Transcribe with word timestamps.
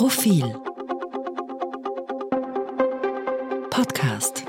Profil 0.00 0.44
Podcast 3.68 4.44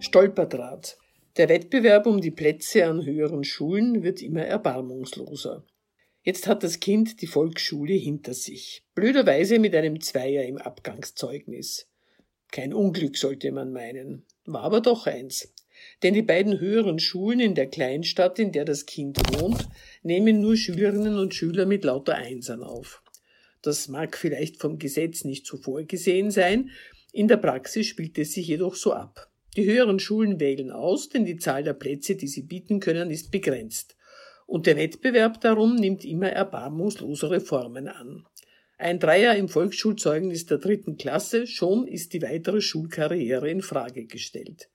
Stolperdraht. 0.00 0.98
Der 1.36 1.48
Wettbewerb 1.48 2.06
um 2.06 2.20
die 2.20 2.32
Plätze 2.32 2.84
an 2.84 3.06
höheren 3.06 3.44
Schulen 3.44 4.02
wird 4.02 4.22
immer 4.22 4.42
erbarmungsloser. 4.42 5.64
Jetzt 6.24 6.48
hat 6.48 6.64
das 6.64 6.80
Kind 6.80 7.22
die 7.22 7.28
Volksschule 7.28 7.94
hinter 7.94 8.34
sich. 8.34 8.82
Blöderweise 8.96 9.60
mit 9.60 9.76
einem 9.76 10.00
Zweier 10.00 10.42
im 10.42 10.58
Abgangszeugnis. 10.58 11.88
Kein 12.50 12.74
Unglück 12.74 13.16
sollte 13.18 13.52
man 13.52 13.72
meinen. 13.72 14.26
War 14.46 14.62
aber 14.62 14.80
doch 14.80 15.06
eins. 15.06 15.54
Denn 16.02 16.14
die 16.14 16.22
beiden 16.22 16.60
höheren 16.60 16.98
Schulen 16.98 17.40
in 17.40 17.54
der 17.54 17.66
Kleinstadt, 17.66 18.38
in 18.38 18.52
der 18.52 18.64
das 18.64 18.86
Kind 18.86 19.18
wohnt, 19.34 19.68
nehmen 20.02 20.40
nur 20.40 20.56
Schülerinnen 20.56 21.18
und 21.18 21.34
Schüler 21.34 21.66
mit 21.66 21.84
lauter 21.84 22.16
Einsern 22.16 22.62
auf. 22.62 23.02
Das 23.62 23.88
mag 23.88 24.16
vielleicht 24.16 24.58
vom 24.58 24.78
Gesetz 24.78 25.24
nicht 25.24 25.46
so 25.46 25.56
vorgesehen 25.56 26.30
sein, 26.30 26.70
in 27.12 27.28
der 27.28 27.38
Praxis 27.38 27.86
spielt 27.86 28.18
es 28.18 28.32
sich 28.32 28.46
jedoch 28.46 28.74
so 28.74 28.92
ab. 28.92 29.30
Die 29.56 29.64
höheren 29.64 29.98
Schulen 29.98 30.38
wählen 30.38 30.70
aus, 30.70 31.08
denn 31.08 31.24
die 31.24 31.38
Zahl 31.38 31.64
der 31.64 31.72
Plätze, 31.72 32.14
die 32.14 32.28
sie 32.28 32.42
bieten 32.42 32.78
können, 32.78 33.10
ist 33.10 33.30
begrenzt. 33.30 33.96
Und 34.46 34.66
der 34.66 34.76
Wettbewerb 34.76 35.40
darum 35.40 35.76
nimmt 35.76 36.04
immer 36.04 36.28
erbarmungslosere 36.28 37.40
Formen 37.40 37.88
an. 37.88 38.26
Ein 38.78 39.00
Dreier 39.00 39.34
im 39.34 39.48
Volksschulzeugnis 39.48 40.44
der 40.44 40.58
dritten 40.58 40.98
Klasse, 40.98 41.46
schon 41.46 41.88
ist 41.88 42.12
die 42.12 42.20
weitere 42.20 42.60
Schulkarriere 42.60 43.50
in 43.50 43.62
Frage 43.62 44.04
gestellt. 44.04 44.68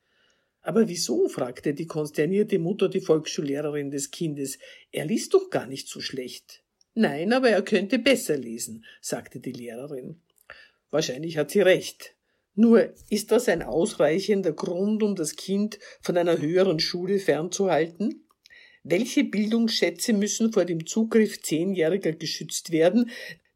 Aber 0.61 0.87
wieso? 0.87 1.27
fragte 1.27 1.73
die 1.73 1.87
konsternierte 1.87 2.59
Mutter 2.59 2.87
die 2.87 3.01
Volksschullehrerin 3.01 3.89
des 3.89 4.11
Kindes. 4.11 4.59
Er 4.91 5.05
liest 5.05 5.33
doch 5.33 5.49
gar 5.49 5.65
nicht 5.65 5.87
so 5.87 6.01
schlecht. 6.01 6.63
Nein, 6.93 7.33
aber 7.33 7.49
er 7.49 7.61
könnte 7.61 7.99
besser 7.99 8.37
lesen, 8.37 8.85
sagte 8.99 9.39
die 9.39 9.53
Lehrerin. 9.53 10.21
Wahrscheinlich 10.91 11.37
hat 11.37 11.51
sie 11.51 11.61
recht. 11.61 12.15
Nur 12.53 12.93
ist 13.09 13.31
das 13.31 13.47
ein 13.47 13.63
ausreichender 13.63 14.51
Grund, 14.51 15.03
um 15.03 15.15
das 15.15 15.35
Kind 15.35 15.79
von 16.01 16.17
einer 16.17 16.37
höheren 16.39 16.79
Schule 16.79 17.17
fernzuhalten? 17.17 18.25
Welche 18.83 19.23
Bildungsschätze 19.23 20.11
müssen 20.13 20.51
vor 20.51 20.65
dem 20.65 20.85
Zugriff 20.85 21.41
Zehnjähriger 21.41 22.11
geschützt 22.11 22.71
werden, 22.71 23.09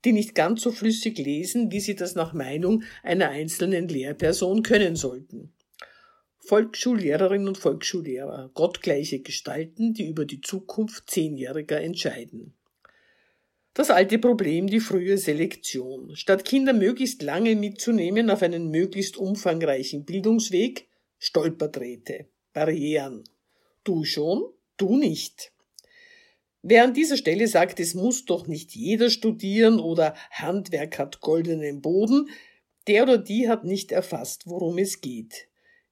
die 0.05 0.13
nicht 0.13 0.33
ganz 0.33 0.61
so 0.61 0.71
flüssig 0.71 1.17
lesen, 1.17 1.71
wie 1.71 1.79
sie 1.79 1.95
das 1.95 2.15
nach 2.15 2.31
Meinung 2.31 2.83
einer 3.03 3.29
einzelnen 3.29 3.89
Lehrperson 3.89 4.63
können 4.63 4.95
sollten? 4.95 5.51
Volksschullehrerinnen 6.47 7.47
und 7.47 7.57
Volksschullehrer, 7.57 8.51
gottgleiche 8.53 9.19
Gestalten, 9.19 9.93
die 9.93 10.07
über 10.07 10.25
die 10.25 10.41
Zukunft 10.41 11.09
Zehnjähriger 11.09 11.81
entscheiden. 11.81 12.53
Das 13.73 13.89
alte 13.89 14.19
Problem, 14.19 14.67
die 14.67 14.79
frühe 14.79 15.17
Selektion. 15.17 16.15
Statt 16.15 16.45
Kinder 16.45 16.71
möglichst 16.71 17.21
lange 17.21 17.55
mitzunehmen 17.55 18.29
auf 18.29 18.41
einen 18.41 18.69
möglichst 18.69 19.17
umfangreichen 19.17 20.05
Bildungsweg, 20.05 20.87
Stolperdrähte, 21.17 22.27
Barrieren. 22.53 23.23
Du 23.83 24.05
schon, 24.05 24.45
du 24.77 24.97
nicht. 24.97 25.51
Wer 26.61 26.83
an 26.83 26.93
dieser 26.93 27.17
Stelle 27.17 27.47
sagt, 27.47 27.79
es 27.79 27.95
muss 27.95 28.25
doch 28.25 28.47
nicht 28.47 28.75
jeder 28.75 29.09
studieren 29.09 29.79
oder 29.79 30.15
Handwerk 30.31 30.97
hat 30.97 31.19
goldenen 31.19 31.81
Boden, 31.81 32.29
der 32.87 33.03
oder 33.03 33.17
die 33.17 33.49
hat 33.49 33.65
nicht 33.65 33.91
erfasst, 33.91 34.47
worum 34.47 34.77
es 34.77 35.01
geht. 35.01 35.47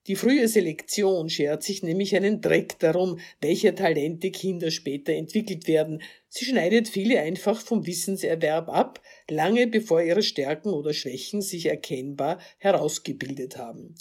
Die 0.07 0.17
frühe 0.17 0.49
Selektion 0.49 1.29
schert 1.29 1.63
sich 1.63 1.81
nämlich 1.81 2.13
einen 2.13 2.41
Dreck 2.41 2.77
darum, 2.79 3.19
welche 3.39 3.73
Talente 3.73 4.31
Kinder 4.31 4.69
später 4.69 5.13
entwickelt 5.13 5.65
werden. 5.69 6.01
Sie 6.27 6.43
schneidet 6.43 6.89
viele 6.89 7.21
einfach 7.21 7.61
vom 7.61 7.87
Wissenserwerb 7.87 8.67
ab, 8.67 9.01
lange 9.29 9.65
bevor 9.67 10.01
ihre 10.01 10.21
Stärken 10.21 10.69
oder 10.69 10.91
Schwächen 10.91 11.41
sich 11.41 11.67
erkennbar 11.67 12.39
herausgebildet 12.57 13.55
haben. 13.55 13.95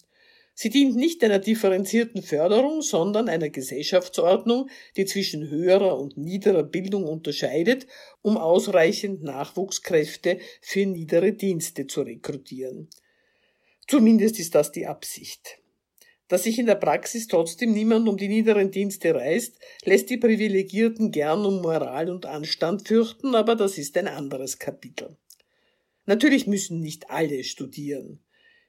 Sie 0.55 0.71
dient 0.71 0.97
nicht 0.97 1.23
einer 1.23 1.39
differenzierten 1.39 2.23
Förderung, 2.23 2.83
sondern 2.83 3.29
einer 3.29 3.49
Gesellschaftsordnung, 3.49 4.69
die 4.97 5.07
zwischen 5.07 5.49
höherer 5.49 5.99
und 5.99 6.19
niederer 6.19 6.65
Bildung 6.65 7.05
unterscheidet, 7.05 7.87
um 8.23 8.37
ausreichend 8.37 9.23
Nachwuchskräfte 9.23 10.39
für 10.61 10.85
niedere 10.85 11.33
Dienste 11.33 11.87
zu 11.87 12.03
rekrutieren. 12.03 12.89
Zumindest 13.87 14.41
ist 14.41 14.55
das 14.55 14.73
die 14.73 14.87
Absicht. 14.87 15.62
Dass 16.29 16.45
sich 16.45 16.59
in 16.59 16.67
der 16.67 16.77
Praxis 16.77 17.27
trotzdem 17.27 17.73
niemand 17.73 18.09
um 18.09 18.17
die 18.17 18.29
niederen 18.29 18.71
Dienste 18.71 19.15
reißt, 19.15 19.59
lässt 19.85 20.09
die 20.09 20.17
Privilegierten 20.17 21.11
gern 21.11 21.45
um 21.45 21.61
Moral 21.61 22.11
und 22.11 22.27
Anstand 22.27 22.89
fürchten, 22.89 23.35
aber 23.35 23.55
das 23.55 23.77
ist 23.79 23.97
ein 23.99 24.09
anderes 24.09 24.59
Kapitel. 24.59 25.17
Natürlich 26.07 26.47
müssen 26.47 26.81
nicht 26.81 27.11
alle 27.11 27.45
studieren. 27.45 28.21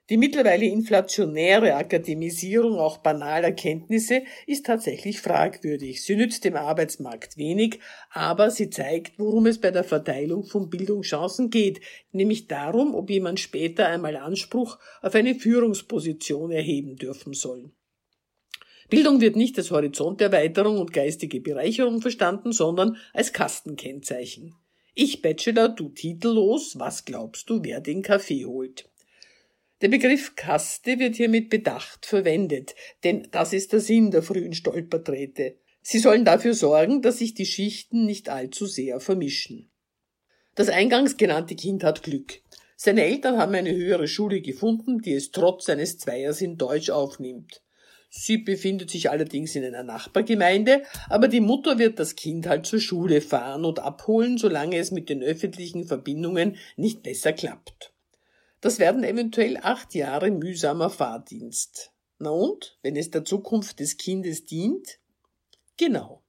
Die 0.10 0.18
mittlerweile 0.18 0.66
inflationäre 0.66 1.76
Akademisierung 1.76 2.78
auch 2.78 2.98
banaler 2.98 3.54
Kenntnisse 3.54 4.24
ist 4.46 4.66
tatsächlich 4.66 5.22
fragwürdig. 5.22 6.04
Sie 6.04 6.18
nützt 6.18 6.44
dem 6.44 6.58
Arbeitsmarkt 6.58 7.38
wenig, 7.38 7.80
aber 8.12 8.52
sie 8.52 8.70
zeigt, 8.70 9.18
worum 9.18 9.46
es 9.46 9.62
bei 9.62 9.72
der 9.72 9.86
Verteilung 9.86 10.44
von 10.44 10.70
Bildungschancen 10.70 11.50
geht, 11.50 11.80
nämlich 12.12 12.48
darum, 12.48 12.96
ob 12.96 13.10
jemand 13.10 13.40
später 13.40 13.88
einmal 13.88 14.18
Anspruch 14.18 14.78
auf 15.02 15.16
eine 15.16 15.36
Führungsposition 15.36 16.52
erheben 16.52 16.98
dürfen 16.98 17.34
soll. 17.34 17.72
Bildung 18.90 19.22
wird 19.22 19.38
nicht 19.38 19.58
als 19.58 19.72
Horizonterweiterung 19.72 20.80
und 20.80 20.92
geistige 20.92 21.40
Bereicherung 21.40 22.02
verstanden, 22.02 22.52
sondern 22.52 22.98
als 23.14 23.32
Kastenkennzeichen. 23.32 24.54
Ich 24.94 25.22
Bachelor, 25.22 25.70
du 25.70 25.90
titellos, 25.90 26.78
was 26.78 27.06
glaubst 27.06 27.50
du, 27.50 27.64
wer 27.64 27.80
den 27.80 28.02
Kaffee 28.02 28.46
holt? 28.46 28.90
Der 29.84 29.90
Begriff 29.90 30.38
Kaste 30.38 30.98
wird 30.98 31.16
hier 31.16 31.28
mit 31.28 31.50
Bedacht 31.50 32.06
verwendet, 32.06 32.74
denn 33.04 33.28
das 33.32 33.52
ist 33.52 33.74
der 33.74 33.82
Sinn 33.82 34.12
der 34.12 34.24
frühen 34.24 34.54
Stolperträte. 34.54 35.58
Sie 35.82 36.00
sollen 36.00 36.24
dafür 36.24 36.54
sorgen, 36.54 37.02
dass 37.02 37.18
sich 37.18 37.34
die 37.34 37.46
Schichten 37.46 38.06
nicht 38.06 38.30
allzu 38.30 38.66
sehr 38.66 39.02
vermischen. 39.02 39.70
Das 40.56 40.70
eingangs 40.70 41.18
genannte 41.18 41.56
Kind 41.56 41.84
hat 41.84 42.02
Glück. 42.02 42.42
Seine 42.78 43.04
Eltern 43.04 43.38
haben 43.38 43.56
eine 43.56 43.76
höhere 43.76 44.08
Schule 44.08 44.40
gefunden, 44.40 45.02
die 45.02 45.16
es 45.16 45.32
trotz 45.32 45.66
seines 45.66 45.98
Zweiers 45.98 46.40
in 46.40 46.58
Deutsch 46.58 46.90
aufnimmt. 46.90 47.62
Sie 48.10 48.38
befindet 48.38 48.90
sich 48.90 49.10
allerdings 49.10 49.54
in 49.54 49.66
einer 49.66 49.84
Nachbargemeinde, 49.84 50.84
aber 51.10 51.28
die 51.28 51.42
Mutter 51.42 51.78
wird 51.78 52.00
das 52.00 52.16
Kind 52.16 52.48
halt 52.48 52.66
zur 52.66 52.80
Schule 52.80 53.20
fahren 53.20 53.66
und 53.66 53.80
abholen, 53.80 54.38
solange 54.38 54.78
es 54.78 54.92
mit 54.92 55.10
den 55.10 55.22
öffentlichen 55.22 55.84
Verbindungen 55.84 56.56
nicht 56.78 57.04
besser 57.04 57.34
klappt. 57.34 57.93
Das 58.64 58.80
werden 58.80 59.04
eventuell 59.04 59.58
acht 59.58 59.94
Jahre 59.94 60.32
mühsamer 60.32 60.90
Fahrdienst. 60.90 61.92
Na 62.18 62.30
und, 62.30 62.78
wenn 62.82 62.96
es 62.96 63.12
der 63.12 63.26
Zukunft 63.26 63.82
des 63.82 63.98
Kindes 63.98 64.46
dient? 64.46 65.00
Genau. 65.76 66.24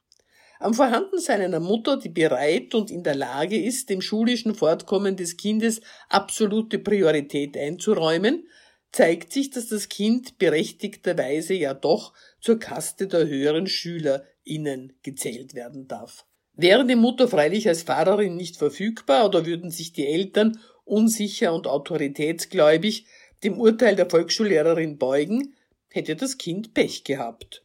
Am 0.59 0.75
Vorhandensein 0.75 1.43
einer 1.43 1.61
Mutter, 1.61 1.97
die 1.97 2.09
bereit 2.09 2.75
und 2.75 2.91
in 2.91 3.05
der 3.05 3.15
Lage 3.15 3.62
ist, 3.62 3.89
dem 3.89 4.00
schulischen 4.00 4.56
Fortkommen 4.56 5.15
des 5.15 5.37
Kindes 5.37 5.81
absolute 6.09 6.81
Priorität 6.81 7.56
einzuräumen, 7.56 8.49
zeigt 8.91 9.33
sich, 9.33 9.51
dass 9.51 9.69
das 9.69 9.89
Kind 9.89 10.37
berechtigterweise 10.39 11.55
ja 11.55 11.72
doch 11.72 12.15
zur 12.41 12.59
Kaste 12.59 13.06
der 13.06 13.28
höheren 13.28 13.69
SchülerInnen 13.69 14.95
gezählt 15.05 15.55
werden 15.55 15.87
darf. 15.87 16.27
Wäre 16.56 16.84
die 16.84 16.97
Mutter 16.97 17.28
freilich 17.28 17.69
als 17.69 17.84
Fahrerin 17.84 18.34
nicht 18.34 18.56
verfügbar 18.56 19.27
oder 19.27 19.47
würden 19.47 19.71
sich 19.71 19.93
die 19.93 20.06
Eltern 20.06 20.59
unsicher 20.84 21.53
und 21.55 21.67
autoritätsgläubig 21.67 23.06
dem 23.43 23.59
Urteil 23.59 23.95
der 23.95 24.09
Volksschullehrerin 24.09 24.99
beugen, 24.99 25.55
hätte 25.91 26.17
das 26.17 26.39
Kind 26.39 26.75
Pech 26.75 27.05
gehabt. 27.05 27.65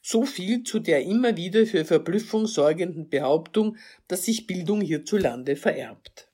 So 0.00 0.24
viel 0.24 0.62
zu 0.62 0.78
der 0.78 1.02
immer 1.02 1.36
wieder 1.36 1.66
für 1.66 1.84
Verblüffung 1.84 2.46
sorgenden 2.46 3.08
Behauptung, 3.10 3.76
dass 4.08 4.24
sich 4.24 4.46
Bildung 4.46 4.80
hierzulande 4.80 5.54
vererbt. 5.54 6.28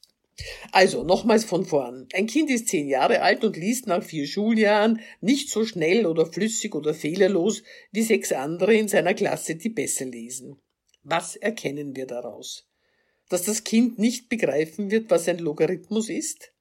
Also, 0.72 1.04
nochmals 1.04 1.44
von 1.44 1.64
vorn. 1.64 2.08
Ein 2.12 2.26
Kind 2.26 2.50
ist 2.50 2.68
zehn 2.68 2.88
Jahre 2.88 3.22
alt 3.22 3.44
und 3.44 3.56
liest 3.56 3.86
nach 3.86 4.02
vier 4.02 4.26
Schuljahren 4.26 5.00
nicht 5.20 5.48
so 5.48 5.64
schnell 5.64 6.06
oder 6.06 6.26
flüssig 6.26 6.74
oder 6.74 6.92
fehlerlos 6.92 7.62
wie 7.92 8.02
sechs 8.02 8.32
andere 8.32 8.74
in 8.74 8.88
seiner 8.88 9.14
Klasse, 9.14 9.54
die 9.56 9.68
besser 9.68 10.06
lesen. 10.06 10.60
Was 11.02 11.36
erkennen 11.36 11.94
wir 11.94 12.06
daraus? 12.06 12.66
Dass 13.28 13.42
das 13.42 13.64
Kind 13.64 13.98
nicht 13.98 14.28
begreifen 14.28 14.90
wird, 14.90 15.10
was 15.10 15.28
ein 15.28 15.38
Logarithmus 15.38 16.08
ist, 16.08 16.52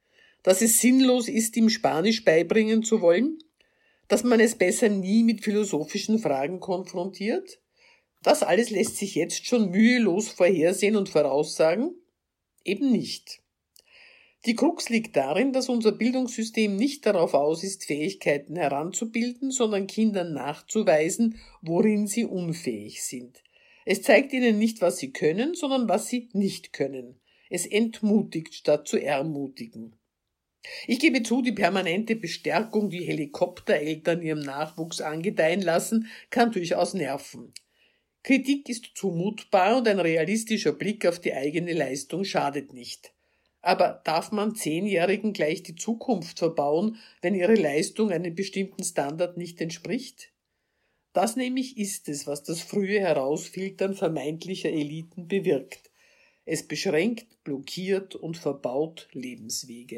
dass 0.43 0.61
es 0.61 0.79
sinnlos 0.79 1.27
ist, 1.27 1.55
ihm 1.57 1.69
Spanisch 1.69 2.23
beibringen 2.23 2.83
zu 2.83 3.01
wollen, 3.01 3.39
dass 4.07 4.23
man 4.23 4.39
es 4.39 4.55
besser 4.55 4.89
nie 4.89 5.23
mit 5.23 5.43
philosophischen 5.43 6.19
Fragen 6.19 6.59
konfrontiert. 6.59 7.59
Das 8.21 8.43
alles 8.43 8.69
lässt 8.69 8.97
sich 8.97 9.15
jetzt 9.15 9.45
schon 9.45 9.71
mühelos 9.71 10.29
vorhersehen 10.29 10.95
und 10.95 11.09
voraussagen? 11.09 11.95
Eben 12.63 12.91
nicht. 12.91 13.41
Die 14.45 14.55
Krux 14.55 14.89
liegt 14.89 15.15
darin, 15.15 15.53
dass 15.53 15.69
unser 15.69 15.93
Bildungssystem 15.93 16.75
nicht 16.75 17.05
darauf 17.05 17.33
aus 17.33 17.63
ist, 17.63 17.85
Fähigkeiten 17.85 18.57
heranzubilden, 18.57 19.51
sondern 19.51 19.87
Kindern 19.87 20.33
nachzuweisen, 20.33 21.39
worin 21.61 22.07
sie 22.07 22.25
unfähig 22.25 23.03
sind. 23.03 23.41
Es 23.85 24.01
zeigt 24.01 24.33
ihnen 24.33 24.57
nicht, 24.57 24.81
was 24.81 24.97
sie 24.97 25.11
können, 25.11 25.55
sondern 25.55 25.87
was 25.87 26.07
sie 26.07 26.29
nicht 26.33 26.73
können. 26.73 27.19
Es 27.49 27.65
entmutigt 27.65 28.55
statt 28.55 28.87
zu 28.87 28.97
ermutigen. 28.97 29.95
Ich 30.87 30.99
gebe 30.99 31.23
zu, 31.23 31.41
die 31.41 31.51
permanente 31.51 32.15
Bestärkung, 32.15 32.89
die 32.89 33.03
Helikoptereltern 33.03 34.21
ihrem 34.21 34.39
Nachwuchs 34.39 35.01
angedeihen 35.01 35.61
lassen, 35.61 36.07
kann 36.29 36.51
durchaus 36.51 36.93
nerven. 36.93 37.53
Kritik 38.23 38.69
ist 38.69 38.91
zumutbar 38.95 39.77
und 39.77 39.87
ein 39.87 39.99
realistischer 39.99 40.71
Blick 40.71 41.05
auf 41.05 41.19
die 41.19 41.33
eigene 41.33 41.73
Leistung 41.73 42.23
schadet 42.23 42.73
nicht. 42.73 43.13
Aber 43.61 44.01
darf 44.03 44.31
man 44.31 44.55
Zehnjährigen 44.55 45.33
gleich 45.33 45.63
die 45.63 45.75
Zukunft 45.75 46.39
verbauen, 46.39 46.97
wenn 47.21 47.35
ihre 47.35 47.55
Leistung 47.55 48.11
einem 48.11 48.35
bestimmten 48.35 48.83
Standard 48.83 49.37
nicht 49.37 49.59
entspricht? 49.59 50.32
Das 51.13 51.35
nämlich 51.35 51.77
ist 51.77 52.09
es, 52.09 52.25
was 52.25 52.43
das 52.43 52.61
frühe 52.61 52.99
Herausfiltern 52.99 53.93
vermeintlicher 53.93 54.69
Eliten 54.69 55.27
bewirkt. 55.27 55.91
Es 56.45 56.67
beschränkt, 56.67 57.43
blockiert 57.43 58.15
und 58.15 58.35
verbaut 58.35 59.07
Lebenswege. 59.13 59.97